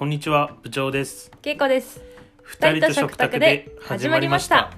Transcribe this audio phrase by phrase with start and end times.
[0.00, 1.30] こんにちは部長です。
[1.42, 2.00] けいこです。
[2.42, 4.72] 二人と食卓で始まりました。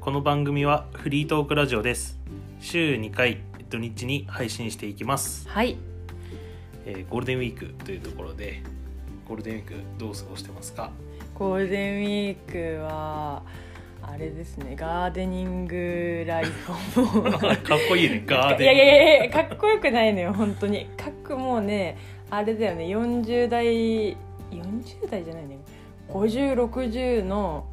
[0.00, 2.18] この番組はフリートークラジオです。
[2.58, 5.76] 週2回土日に配信していきます、はい。
[6.86, 8.62] えーゴールデンウィークというところで
[9.28, 10.90] ゴールデンウィークどう過ごしてますか？
[11.34, 13.42] ゴールデンウィークは
[14.00, 16.72] あれですねガーデニングライフ
[17.62, 20.86] かっこいいねガーデンいやいやいやいやかっこよくないのよ本当に。
[20.96, 21.98] かっこもうね
[22.30, 24.16] あれだよね40代
[24.50, 25.58] 40代じゃないね。
[26.08, 27.66] 5060の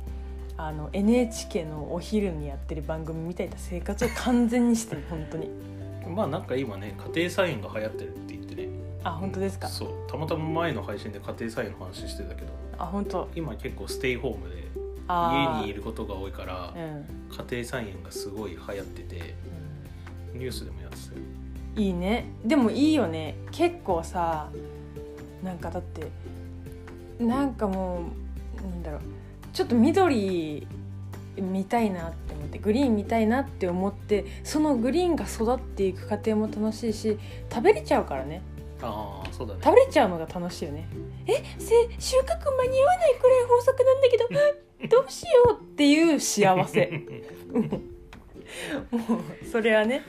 [0.55, 5.49] あの NHK のお昼にやってる番組みたいな生活を完全にしてる本当に。
[6.15, 8.69] まあなんか今ね家庭菜園が流行ってるって言ってね。
[9.03, 9.67] あ本当ですか？
[9.67, 9.89] そう。
[10.07, 12.47] たまたま前の配信で家庭菜園の話してたけど。
[12.77, 13.29] あ本当。
[13.35, 14.63] 今結構ステイホームで
[15.07, 17.05] あ家にいることが多いからうん、
[17.49, 19.35] 家庭菜園がすごい流行ってて
[20.33, 21.21] ニュースでもやってたよ。
[21.75, 22.25] いいね。
[22.45, 23.35] でもいいよね。
[23.51, 24.49] 結構さ
[25.43, 26.07] なんかだって
[27.19, 28.01] なんかも
[28.59, 29.01] うなんだろう
[29.53, 30.67] ちょっと緑
[31.35, 37.17] 見たいなって思ってグリーン見たいなって思ってそのグリーンが育っていく過程も楽しいし
[37.51, 38.41] 食べれちゃうからね。
[38.81, 39.61] ああそうだね。
[39.63, 40.87] 食べれちゃうのが楽しいよね。
[41.25, 44.17] えせ収穫間に合わないくらい豊作なんだけ
[44.87, 47.01] ど どうしようっていう幸せ。
[48.91, 50.03] もうそれはね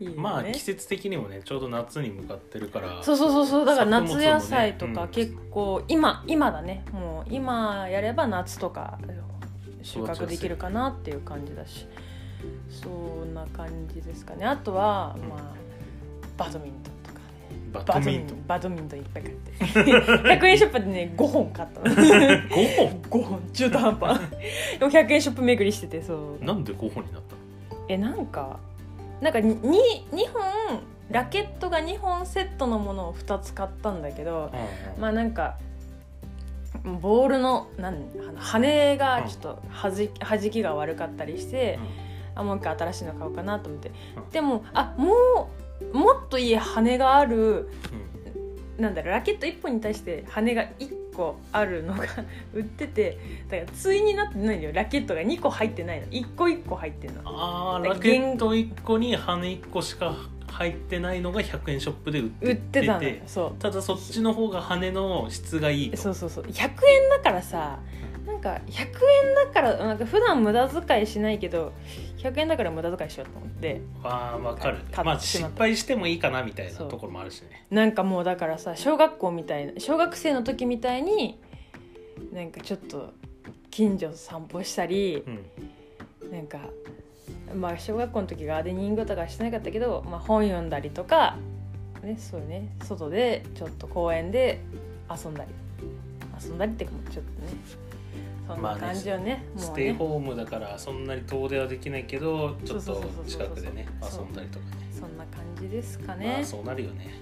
[0.00, 0.16] いいよね。
[0.16, 3.64] まあ季節的にもねちょうど夏に向かってるからそうそうそうそう。
[3.66, 4.94] だから夏野菜とうん。
[4.94, 6.84] か結構、今今だね。
[6.92, 8.98] もう今やれば夏とか
[9.82, 11.86] 収穫できるかなっていう感じだし。
[12.70, 14.46] そんな感じですかね。
[14.46, 15.28] あとは、うん。
[15.28, 15.40] まあ
[16.38, 17.22] バドミントンとかね。
[17.70, 18.44] ババドミントン？
[18.46, 19.52] バドミントンいっぱい買って。
[20.40, 21.86] 100円ショップでね5本買ったの。
[21.94, 23.50] 5本？5本。
[23.52, 24.18] 中途半端。
[24.78, 26.44] でも100円ショップ巡りしててそう。
[26.44, 27.22] なんで5本になっ
[27.68, 27.84] たの？
[27.88, 28.58] えなんか
[29.20, 34.52] なんか 2, 2本ラケットが2本セットのものを2つ買ったんだけど
[34.98, 35.58] まあなんか
[36.84, 41.78] ボールのなん羽がちょっとはじ弾きが悪かったりして、
[42.34, 44.30] あもう一回新しいの買おうかなと思って、うん。
[44.30, 45.50] でもあも
[45.92, 47.68] うもっといい羽がある
[48.78, 48.82] うん。
[48.82, 52.04] なんだろうラケット1本に対して羽が1個あるのが
[52.54, 54.72] 売っててだから対になってないのよ。
[54.72, 56.06] ラケットが2個入ってないの。
[56.06, 57.22] 1個1個入ってるの。
[57.24, 60.14] ああラケット1個に羽1個しか
[60.48, 63.10] 入ってないのが100円ショップで売って売ってたのよ。
[63.14, 63.62] てそう。
[63.62, 65.96] ただそっちの方が羽の質がいいと。
[65.96, 66.44] そうそうそう。
[66.44, 66.70] 100円
[67.10, 67.78] だからさ
[68.30, 71.72] なんか100円だからなんか普段無駄遣いしないけど
[72.18, 73.80] 100円だから無駄遣いしようと思って。
[74.04, 74.78] ああわかる。
[74.92, 77.66] 買まあ失敗してもいいかなみたいなところもあるしね。
[77.70, 81.40] なんかもうだからさ小学校みたいな小学生の時みたいに
[82.32, 83.12] なんかちょっと
[83.70, 86.30] 近所散歩したりうん。
[86.30, 86.58] なんか
[87.54, 91.36] まあ小学校の時ガーデニングとかしてなかったけど、まあ、本読んだりとか
[92.02, 94.60] ねそうね外でちょっと公園で
[95.10, 95.50] 遊んだり。
[96.42, 97.52] 遊んだりっていうかちょっとね
[98.54, 99.84] そんなまあね感じをね,、スもうね。
[99.84, 104.88] テイホームだからそんなに遠出はできないけどちょっと近くでね遊んだりとかね。
[104.92, 107.14] そんな感じですかまねあそうなるよね。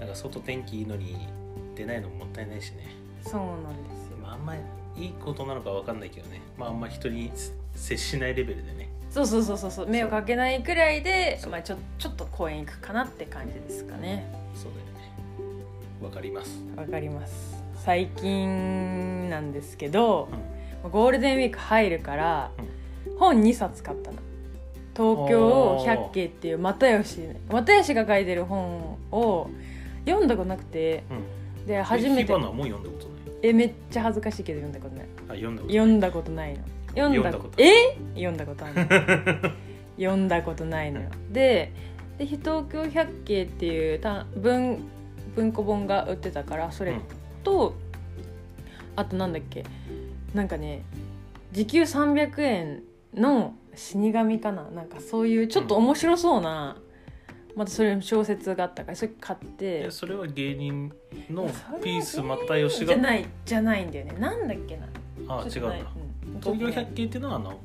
[0.00, 1.28] なんか外天気いいのに
[1.74, 2.88] 出ないのももったいないしね。
[3.22, 4.16] そうなんですよ。
[4.22, 4.60] まああんまり
[5.02, 6.40] いいことなのかわかんないけどね。
[6.58, 7.30] まああんま人に
[7.74, 8.88] 接しないレベルでね。
[9.10, 9.86] そうそうそうそうそう。
[9.88, 14.26] 目をかけないくらいでまあ、ちょちょっと公園行くかなって感じですかね。
[14.54, 14.92] そうだよね。
[16.02, 16.62] わかります。
[16.76, 17.64] わかります。
[17.76, 20.55] 最近なんですけどう
[20.88, 22.50] ゴールデンウィーク入るから、
[23.18, 24.18] 本2冊買ったの。
[24.96, 27.20] 東京百景っていう又吉
[27.50, 29.50] 又吉が書いてる本を
[30.06, 31.66] 読んだことなくてんうん。
[31.66, 32.32] で初めて。
[32.32, 32.74] 読んだことない？
[33.42, 35.06] えめっちゃ恥ずかしいけど読んだことない。
[35.28, 36.60] あ読んだこと読んだことないの。
[36.94, 37.98] 読んだことえ？
[38.14, 39.50] 読んだことあるの。
[39.98, 41.10] 読んだことないのよ。
[41.30, 41.72] で
[42.18, 44.78] で東京百景っていうた文
[45.34, 46.94] 文庫本が売ってたからそれ
[47.44, 47.74] と、
[48.96, 49.64] あとなんだっけ？
[50.34, 50.82] なんかね
[51.52, 52.82] 時給300円
[53.14, 54.64] の死神かな。
[54.70, 56.76] なんかそういうちょっと面白そうな、
[57.54, 59.86] またそれ小説があったからそれ買って。
[59.86, 60.92] えそれは芸人
[61.30, 61.48] の
[61.82, 62.94] ピース又吉が。
[62.94, 64.16] じゃないじゃないんだよね。
[64.18, 64.86] なんだっけな。
[65.28, 65.80] あ違ちょっとない。
[65.80, 65.90] うんだ
[66.34, 66.40] うん。
[66.40, 67.60] 東京百景っていうのはあの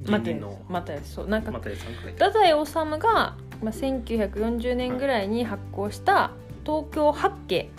[0.00, 0.58] 芸人の。
[0.68, 6.32] 又吉そうなんか太宰治が、まあ、1940年ぐらいに発行した
[6.64, 7.70] 東京八景。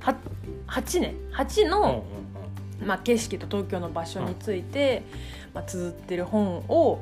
[0.00, 0.14] は
[0.68, 2.04] 8年8うんうんの、
[2.84, 5.02] まあ、景色と東京の場所について、
[5.54, 7.00] まあ綴ってる本を、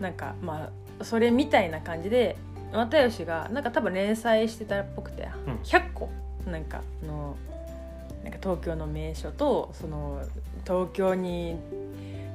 [0.00, 0.70] なんかま
[1.00, 2.36] あそれみたいな感じで
[2.72, 5.54] 又吉がなんか多分連載してたっぽくて、うん。
[5.56, 6.08] 100個
[6.46, 7.36] なんかあの
[8.22, 10.22] なんか東京の名所とその
[10.64, 11.56] 東京に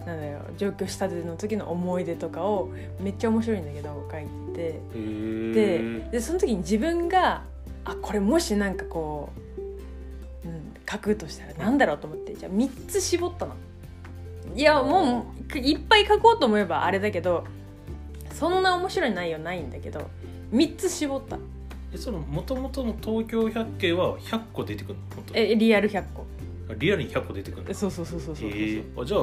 [0.05, 2.69] なんだよ上京したての時の思い出とかを
[2.99, 4.23] めっちゃ面白いんだけど書い
[4.53, 4.79] て。
[4.95, 7.43] うんへてえでその時に自分が
[7.85, 9.44] あこれもしなんかこう、うん、
[10.89, 12.35] 書くとしたらなんだろうと思って。
[12.35, 13.55] じゃあ3つ絞ったの。
[14.55, 17.43] いやもういっぱい書こうと思えばあれだけど
[18.31, 20.09] そんな面白い内容ないんだけど
[20.51, 21.37] 3つ絞った。
[21.93, 25.23] えその元々の東京百景は100個出てくるの？
[25.33, 26.25] えリアル100個。
[26.69, 27.73] あリアルに100個出てくるの？
[27.73, 28.53] そうそうそうそうそうそう、え。
[28.53, 29.21] ーあじゃあ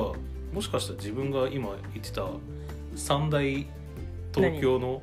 [0.52, 2.26] もしかしたら自分が今言ってた
[2.94, 3.66] 三大
[4.34, 5.00] 東京の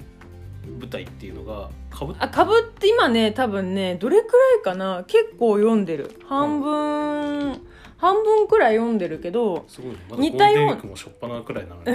[0.79, 6.11] 舞台っていうのがかぶっあかぶって今ね多分ねどれくらいかな結構読んでる。
[6.27, 7.61] 半分、
[7.97, 11.85] 半分くらい読んでるけどすごいまだゴール似たようデンウィークもしょっぱなくらいなのに、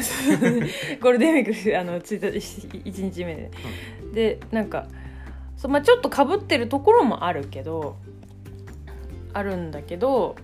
[1.01, 3.51] ゴールデンウィーク あの1日1日目で、
[4.13, 4.87] でなんか
[5.57, 7.97] そう、まあ、ちょっとかぶってるところもあるけど
[9.33, 10.37] あるんだけど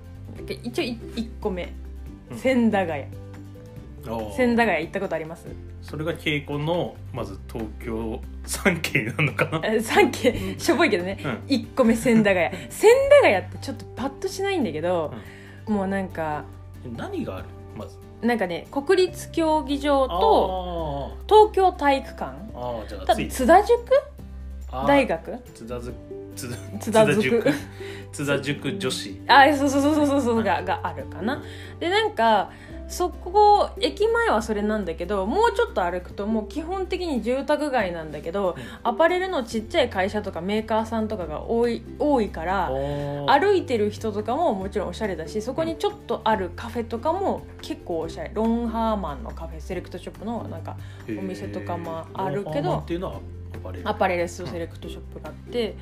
[0.48, 1.72] 一応1個目。
[2.30, 2.38] うん。
[2.38, 3.04] 千駄ヶ谷
[4.36, 5.46] 千駄ヶ谷行ったことあります？
[5.82, 11.18] それが稽古のまず東京三景なのかな、え3軒しょぼいけどね。
[11.22, 11.30] うん。
[11.46, 15.12] 1個目千駄ヶ谷千駄ヶ谷ってちょっとパッとしないんだけど、
[15.66, 16.44] もうなんか
[16.96, 17.46] 何がある？
[17.76, 17.96] まず。
[18.22, 22.24] なんかね国立競技場とあ東京体育館。
[22.24, 23.78] ーあーじゃあ多分津田塾？
[24.86, 25.38] 大学？
[25.54, 25.94] 津田ず
[26.36, 27.22] 津田塾？
[27.22, 27.52] 塾。
[28.12, 29.20] 津田塾女子。
[29.26, 31.42] あそうそうそうそうそうそうががあるかな。
[31.78, 32.50] でなんか
[32.90, 42.70] そこ駅前はそれなんだけどもうちょっと歩くともう基本的に住宅街なんだけどアパレルのちっちゃい会社とかメーカーさんとかが多い多いから
[43.26, 48.30] 歩歩いてる人とかももちろんおしゃれだしそこにちょっとあるカフェとかも結構おしゃれ。
[48.32, 50.76] ロンハーマンのカフェセレクトショップのなんか
[51.08, 53.20] お店とかもあるけどっていうのは
[53.54, 53.88] アパレル。
[53.88, 55.76] アパレルセレクトショップがあって、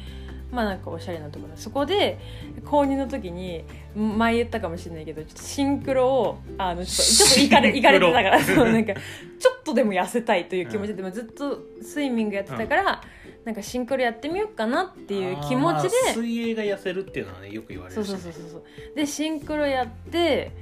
[0.51, 1.57] まあなんかおしゃれなところ。
[1.57, 2.19] そこで
[2.65, 3.65] 購入の時に
[3.95, 8.41] 前言ったかもしれないけどちょっとシンクロをあのちょっとちょっといかれいかれてたから。
[8.43, 13.03] そうなんかちょっとでも痩せたいという気持ちで、でもずっとスイミングやってたから、
[13.45, 18.63] なんかシンクロやってみようかなっていう気持ちで水泳が痩せるっていうのはねよく言われそうるし、ね、そうそうそう
[18.95, 20.53] でシンクロやって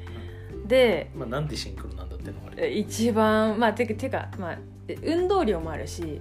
[0.67, 4.59] でまあ、なんでシンクロなんだっていうのがある一番まあてかてかまあ
[5.03, 6.21] 運動量もあるし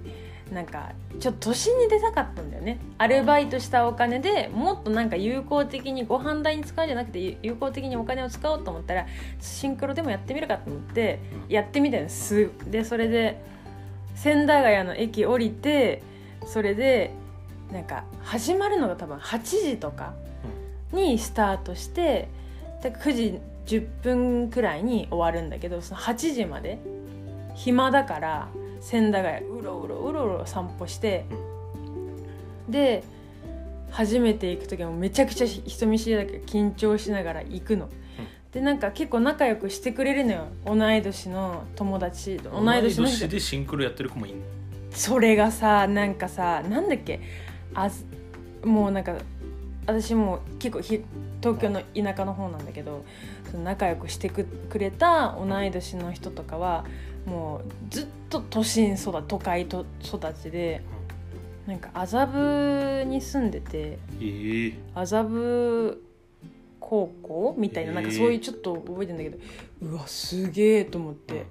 [0.52, 2.78] なんかちょっと都心に出たかったんだよね。
[2.98, 9.06] アルバイトしたお金でもっとなんか有効的にご飯代に使うんじゃなくて有有効的にお金を使おうと思ったら
[9.40, 11.52] シンクロでもやってみるかと思ってうん。
[11.52, 13.42] やってみたんですでそれで
[14.14, 16.02] 千駄ヶ谷の駅降りて
[16.46, 17.12] それで
[17.72, 20.14] なんか始まるのが多分8時とか
[20.92, 22.28] にスタートして
[22.82, 26.78] で9時10分くらいに終わるんだけどその8時まで
[27.54, 28.48] 暇だから
[28.88, 31.24] 千駄ヶ谷うろうろうろうろ散歩して、
[32.68, 33.02] で
[33.90, 37.88] 初めて行く時はもうめちゃくちゃ人見知りだけど緊張しながら行くの。
[38.52, 40.44] でなんか結構仲良くしてくれるのよ。
[40.64, 43.26] 同い年の友達同い年の人。
[43.26, 44.36] でシンクロやってる子もいる
[44.92, 47.20] それがさなんかさなんだっけ？
[47.74, 48.04] あず
[48.64, 49.16] もうなんか
[49.84, 51.02] 私も結構ひ
[51.40, 53.04] 東京の田舎の方なんだけど
[53.50, 56.84] その仲良くしてくくれた同い年の人とかは
[57.26, 60.82] もうずっと都心育都会と育ちで
[61.66, 64.74] なんか麻布に住んでてええ。
[64.94, 66.02] 麻布
[66.78, 69.38] 高校みたいななんかそういうちょっと覚えてんだけど
[69.82, 71.46] うわすげえと思って。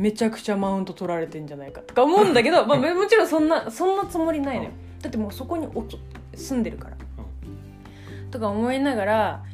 [0.00, 4.70] めちゃくちゃマウント取られてんじゃないかとか思うんだけど、 まあ、もちろんそんなそんなつもりないのよ。
[5.02, 5.98] だってもうそこにおと
[6.34, 6.96] 住んでるから、
[8.30, 9.44] とか思いながら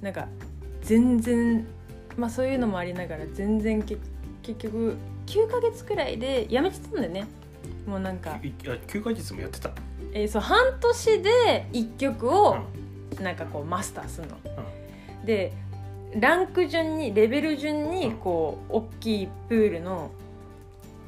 [0.00, 0.26] なんか
[0.80, 1.66] 全然
[2.16, 3.98] まあそういうのもありながら全然け
[4.42, 4.96] 結局
[5.30, 7.26] 9ヶ月くらいで辞めてたんだよね。
[7.86, 9.70] もうなんか、いあ9ヶ月もやってた。
[10.12, 12.58] えーそう半年で1曲を
[13.20, 14.36] なんかこうマスターするの。
[15.24, 15.52] で
[16.18, 20.10] ランク順にレベル順にこう大きいプールの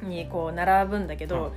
[0.01, 1.53] にこう並ぶんだけど、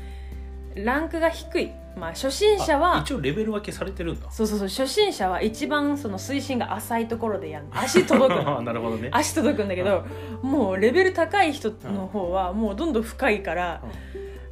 [0.74, 4.30] ランクが低い、まあ、初心者あは一応レベル分けされてるんだ。
[4.30, 9.08] そうそうそう初心者は一番その水深が浅いところでやるの 足届く なるほどね。
[9.12, 10.04] 足届くんだけど
[10.42, 13.82] もうレベル高い人の方はもうどんどん深いから、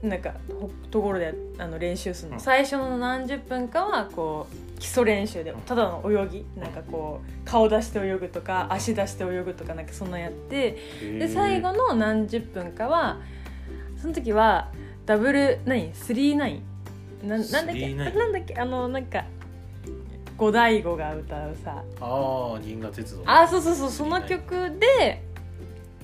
[0.02, 2.40] なんかほところであの練習するの、うん。
[2.40, 10.78] 最初の何十分かはこう基礎練習でただの泳ぎなんかこう顔出して泳ぐとか足出して泳ぐとかなんかそんなやって
[11.18, 13.18] で最後の何十分かは
[14.00, 14.68] その時は
[15.06, 15.94] ダブル何？
[15.94, 16.62] スリーナイン
[17.24, 18.54] ななんだっけ？39なんだっけ？
[18.56, 19.24] あのなんか
[20.36, 21.82] 五大悟が歌うさ。
[22.00, 23.22] ああ銀河鉄道。
[23.26, 23.90] あそうそうそう。
[23.90, 25.22] その曲で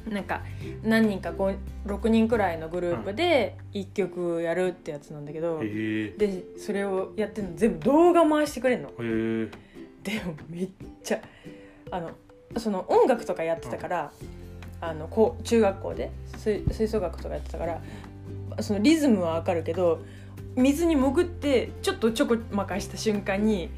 [0.08, 0.42] なんか
[0.82, 7.56] 何人か6人くらいのグループで1曲やるってやつなんだけど、へえでそれをやってるの。
[7.56, 8.88] 全部動画回してくれるの。
[8.88, 9.48] へえ
[10.02, 10.68] でもめっ
[11.04, 11.20] ちゃ
[11.90, 12.10] あの
[12.56, 14.12] その音楽とかやってたから、
[14.80, 17.80] あのこう中学校で吹吹奏楽とかやってたから
[18.60, 20.02] そのリズムはわかるけど
[20.56, 23.70] 水に潜ってちょっとちょこまかした瞬間に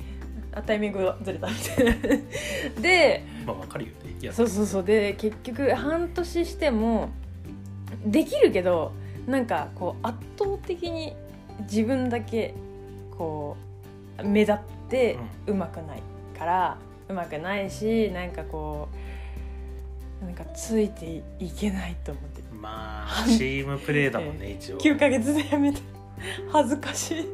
[0.53, 1.93] あタイミングがずれたみたいな。
[2.81, 4.33] でまあわかるよね。
[4.33, 4.85] そうそうそう。
[4.85, 7.11] で結局半年しても
[8.05, 8.93] できるけど
[9.27, 11.15] なんかこう圧倒的に
[11.61, 12.55] 自分だけ
[13.17, 13.57] こ
[14.19, 14.57] う目立っ
[14.89, 16.03] てうまくない
[16.39, 18.89] からうまくないしなんかこ
[20.23, 22.43] うなんかついていけないと思って。
[22.53, 24.79] まあチームプレーだもんね一応。
[24.79, 25.81] 9ヶ月でやめて
[26.51, 27.29] 恥ずかしい。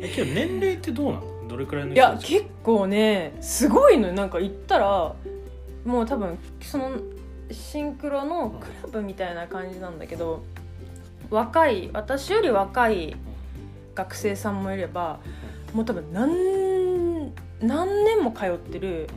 [0.00, 1.48] えけど年齢ってどうなの？
[1.48, 4.08] どれくらいのいや結構ねすごいの。
[4.08, 5.14] よなんか行ったら
[5.84, 6.92] もう多分その
[7.50, 10.42] シンクロのクラブみたいな感じなんだけど
[11.30, 13.16] 若い私より若い
[13.94, 15.18] 学生さんもいれば
[15.72, 19.08] もう多分何何年も通ってる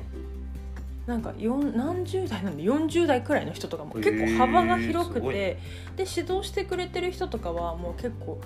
[1.08, 8.39] なんか何十代なんで40代くらいの人とかも結構幅が広くて、へーで指導してくれてる人とかはもう結構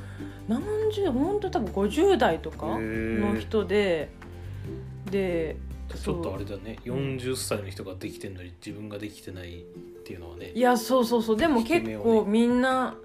[0.47, 4.09] 何十本当多分50代とかの人で
[5.11, 5.57] で
[5.93, 6.79] ちょっとあれだね。
[6.85, 9.63] 40歳の人ができてんのに自分ができてないっ
[10.03, 11.37] ていうのはねいやそうそうそう。
[11.37, 12.95] でも結構みんな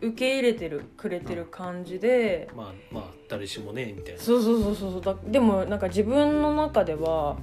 [0.00, 4.20] 受け入れてるくれてる感じで、まあまあ誰しもねみたいな。
[4.20, 5.02] そうそうそうそうそう。
[5.02, 7.36] だでもなんか自分の中では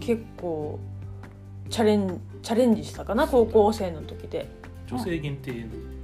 [0.00, 0.78] 結構
[1.70, 4.48] チャレンチャレンジしたかな高校生の時で。
[4.86, 5.56] 女性限定の。
[5.56, 5.60] い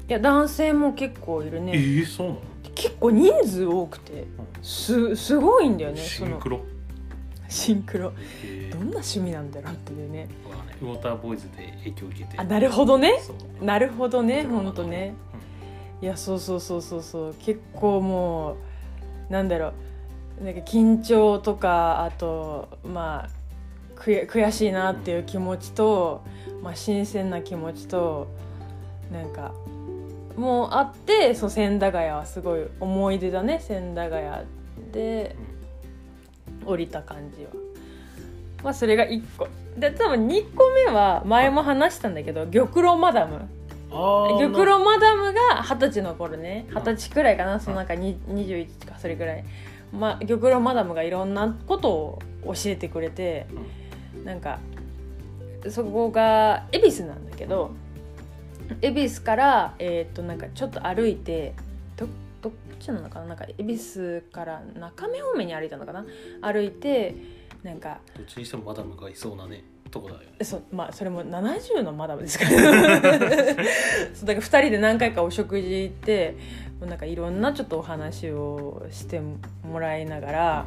[0.09, 2.41] や男性も結構いるえねー、そうなの？
[2.75, 4.25] 結構人数多くて
[4.61, 6.61] すすごいんだよねシンクロ。
[7.49, 8.13] シンクロ。
[8.45, 8.73] えー。
[8.73, 10.29] どんな趣味なんだろうっていうね。
[10.81, 12.39] ウォーターボーイズで影響を受けて。
[12.39, 13.21] あなるほどね。
[13.25, 13.65] そう。
[13.65, 15.15] なるほどねほんとね。
[16.01, 17.35] いやそうそうそうそうそう。
[17.39, 18.57] 結構も
[19.29, 19.73] うなんだろ
[20.41, 20.45] う。
[20.45, 23.42] なんか緊張とかあとまあ
[24.05, 26.25] 悔悔しいなっていう気持ちと、
[26.63, 28.29] まあ、新鮮な気持ちと
[29.13, 29.53] なんか
[30.37, 33.61] もうあってそう千駄ヶ谷はすごい思い出だね。
[33.61, 34.47] 千駄ヶ谷
[34.93, 35.37] で
[36.65, 37.51] 降りた感じは。
[38.65, 39.47] まあそれが1個。
[39.77, 43.47] で多分2個目は前も話したんだけど玉露マダム。
[43.91, 46.67] 玉露マダムが二十歳の頃ね。
[46.71, 47.61] 二十歳くらいかな。
[47.61, 49.45] そのなんかに21かそれくらい、
[49.93, 53.47] ま、玉露マダムがいろんなことを教えてくれて
[54.25, 54.59] なんか
[55.69, 57.71] そこが恵比寿なんだけど
[58.81, 61.55] 恵比寿から、えー、となんかちょっと歩いて
[61.97, 62.07] ど
[62.41, 63.27] どっちなのかな？
[63.27, 66.05] なんか恵比寿から中目方面に歩いたのかな？
[66.41, 67.15] 歩いて
[67.63, 70.27] なんかどっちにしてもマダムがいそうなねとこだよね。
[70.43, 72.45] そうまあそれも70のマダムですか。
[72.47, 72.51] ら
[74.15, 76.37] そうだから2人で何回かお食事行って
[76.81, 80.67] もうなんかいろんなちょっとお話をしてもらいながら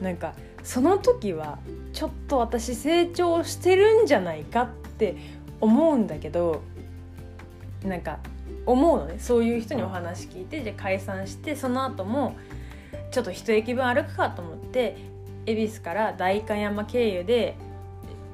[0.00, 1.58] なんかその時は
[1.92, 5.16] ちょっと私成長してるんじゃないかって
[5.60, 6.62] 思うんだけど
[7.84, 8.18] なんか
[8.64, 9.16] 思うのね。
[9.18, 12.36] そういう人にお話聞いてじゃあ解散してその後も
[13.10, 14.96] ちょっと一駅分歩くかと思って
[15.46, 17.56] 恵比寿から代官山経由で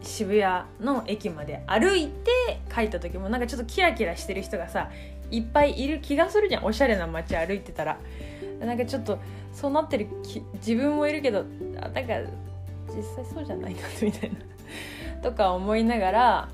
[0.02, 4.90] 渋谷の駅まで歩いて帰った時もなんかちょっとキラキラしてる人がさ
[5.30, 6.64] いっぱいいる気がするじゃん。
[6.64, 7.99] おしゃれな街歩いてたら
[8.67, 9.19] なんかちょっと
[9.53, 11.45] そうなってるき自分もいるけど
[11.81, 12.15] あなんか
[12.95, 16.49] 実際そうじゃないなみたいなとか思いながら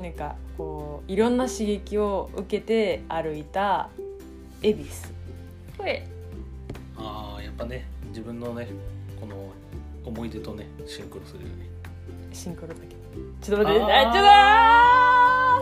[0.00, 3.88] なんかこういろんな刺激を受けて歩いた
[4.62, 4.90] 恵比寿。
[5.76, 6.06] これ。
[6.96, 8.68] ああやっぱね自分のね
[9.20, 9.52] この
[10.04, 11.66] 思い出とねシンクロするよね。
[12.32, 12.98] シンクロだけど。
[13.40, 15.17] ちょっと待ってあちょっと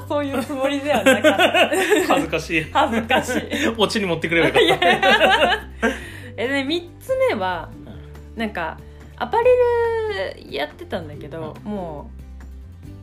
[0.09, 1.69] そういうつもりではなかった。
[2.09, 2.65] 恥ずかしい。
[2.73, 3.43] 恥ずかしい。
[3.77, 5.69] オチに持ってくればよいかっや。
[6.37, 7.93] えで3つ目はた
[8.37, 8.79] なんか
[9.17, 12.11] アパレルやってたんだけど、も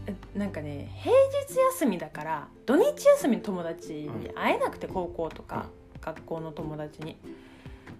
[0.07, 1.13] うえなんかね平
[1.45, 5.65] 日休みだから土日休みの友達に会えなくて高校とか、
[6.01, 7.17] 学校の友達に。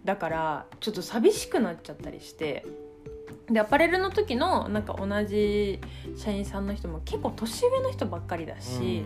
[0.05, 2.65] だからちょっと寂しくなっちゃったりして
[3.49, 5.79] でアパレルの時のなんか同じ
[6.15, 9.03] 社員さんの人も結構年上の人ばっかりだし、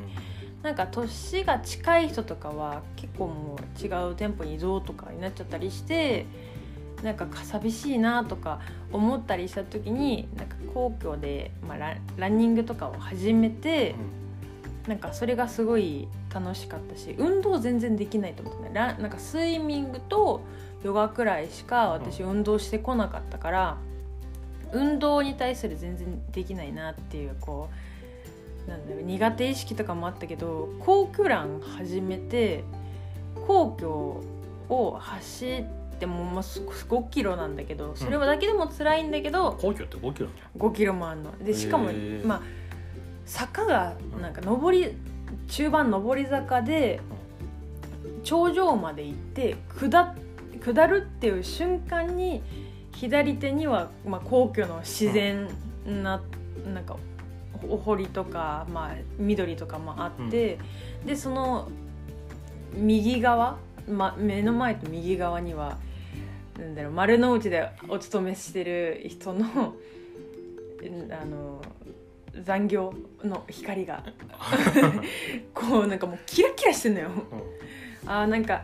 [0.63, 6.25] なんか年が近い人とかは結構もう違う店舗に移動とかになっちゃったりして
[7.03, 8.59] なんか寂しいなとか
[8.91, 13.95] 思ったりした時になんか皇居で、まあ、ラランニングとかを始めて
[14.87, 18.71] なんかそれがすごい楽しかったし運動全然できないと思ってね。
[18.73, 20.41] ラなんかスイミングと
[20.83, 23.77] ヨガくらいしか私運動してこなかったから
[24.73, 27.69] 運動に対する全然できないなっていうこ
[28.67, 32.63] うなんだろう苦手意識とかもあったけど皇居ラン始めて
[33.47, 34.23] 皇居
[34.69, 35.63] を走っ
[35.99, 41.37] てもまあす5キロなんだけどそれはだけでも辛いんだけど、皇居って5キロ5キロもあるの。
[41.39, 41.89] でしかも
[42.25, 42.41] まあ
[43.25, 44.93] 坂がなんか上り
[45.47, 46.99] 中盤上り坂で
[48.23, 50.13] 頂上まで行って下
[50.61, 52.41] 下るっていう瞬間に
[52.99, 55.47] 左手には、まあ、皇居の自然
[55.85, 56.19] な,、
[56.73, 56.97] なんか
[57.69, 60.57] お堀とか、まあ、緑とかもあって、
[61.05, 61.69] でその
[62.73, 65.77] 右側、ま、目の前と右側には
[66.57, 69.75] なんだろう丸の内でお勤めしてる人の
[70.81, 71.61] うん あの
[72.43, 74.03] 残業の光が。
[75.53, 77.09] こうなんかもうキラキラしてんのよ。
[78.05, 78.63] あーなんか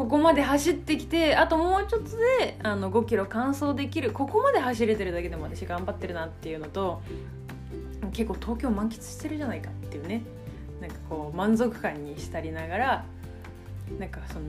[0.00, 7.02] ここまで走ってきてあともうちょっとであの5キロ完走できるここまで走れてるだけでも私頑張ってるなっていうのと
[8.10, 10.22] 結構東京満喫してるじゃないかっていうね。
[10.80, 13.04] なんかこう満足感に浸りながら
[13.98, 14.40] なんかその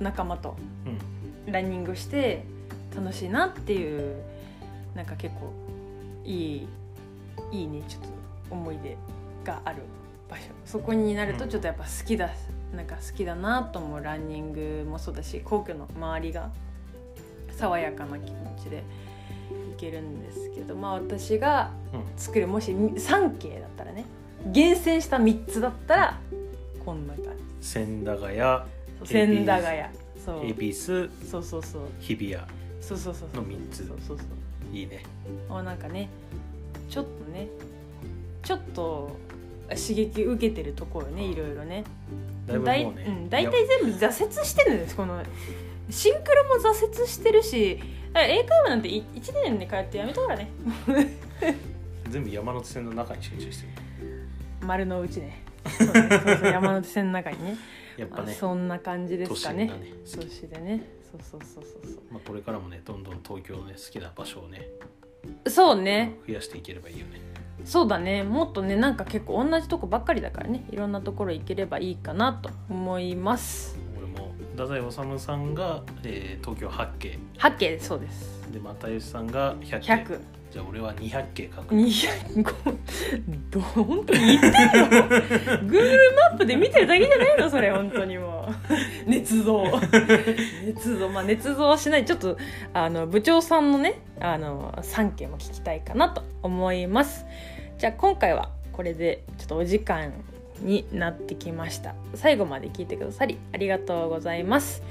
[0.00, 0.54] 仲間と
[1.46, 1.50] うん。
[1.50, 2.44] ランニングして
[2.94, 4.22] 楽しいなっていう
[4.94, 5.50] なんか結構
[6.26, 6.68] いい
[7.50, 8.08] いいねちょっと
[8.50, 8.98] 思い出
[9.44, 9.78] がある
[10.28, 10.42] 場所。
[10.66, 12.28] そこになるとちょっとやっぱ好きだ、
[12.74, 16.50] なんか好きだなと思うランニングもそうだし皇居の周りが
[17.56, 18.84] 爽やかな気持ちで
[19.72, 22.00] 行けるんですけどまあ私がうん。
[22.16, 24.04] 作るもし3景だったらね
[24.46, 26.20] 厳選した3つだったら
[26.84, 27.24] こんな感
[27.60, 28.40] 千駄ヶ谷
[29.04, 29.82] 千駄ヶ谷。
[30.24, 30.46] そう。
[30.46, 31.82] 恵比寿そうそうそう。
[32.00, 32.42] 日比谷
[32.80, 33.36] そうそうそう。
[33.36, 33.86] の三つ。
[33.86, 34.76] そうそうそう。
[34.76, 35.02] いいね。
[35.48, 36.08] あなんかね
[36.88, 37.48] ちょっとね
[38.42, 39.16] ちょっと
[39.76, 41.84] 刺激受けてるところねいろいろね。
[42.46, 45.22] だいぶもうねうん、大体全部挫折してるんですこの。
[45.88, 47.80] シンクロも挫折してるし
[48.14, 49.04] 英会話なんて1
[49.44, 50.50] 年で通ってやめたからね。
[52.08, 53.68] 全部山手線の中に集中して
[54.60, 55.42] 丸の内ね。
[55.78, 57.50] そうねそうそう山手線の中にね。
[57.52, 59.66] るやっぱねあそんな感じですかね。
[59.66, 59.72] ね
[60.04, 60.82] 都市でね。
[61.10, 62.02] そうそうそうそうそう。
[62.10, 64.66] まあ、これからもねどんどん東京のね好きな場所をね
[65.46, 66.16] そうね。
[66.26, 67.20] 増やしていければいいよね
[67.64, 68.22] そうだね。
[68.22, 70.64] もっとねなんか結構同じとこばっかりだからね。
[70.70, 73.78] いろんなところ行ければいいかなと思います。
[73.96, 74.80] 俺も太宰
[75.18, 77.18] 治さんが、えー東京8景。
[77.38, 78.50] 八景そうです。
[78.52, 79.92] で又吉さんが100景。
[79.92, 80.20] 100
[80.50, 81.74] じゃあ俺は200景書く。
[81.76, 82.44] 200
[83.50, 84.86] ど本当に言ってるよ。
[84.86, 88.72] Google マップで見てるだけじゃないのそれ本当にもう。
[89.08, 89.62] 捏造。
[89.62, 92.36] 捏造まあ捏造はしないちょっと
[92.74, 97.26] あの部長さんのねあの3件も聞きたいかなと思います。
[97.78, 100.12] じゃあ今回はこれでちょっとお時間
[100.62, 101.94] になってきました。
[102.14, 104.82] 最後まで聞いてくださりありがとうございます。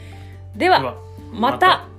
[0.55, 0.95] では
[1.33, 1.89] また